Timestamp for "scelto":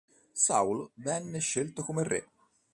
1.37-1.83